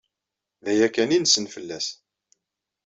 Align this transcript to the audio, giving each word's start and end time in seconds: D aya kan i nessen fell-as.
D 0.63 0.65
aya 0.71 0.87
kan 0.89 1.15
i 1.15 1.19
nessen 1.19 1.45
fell-as. 1.53 1.87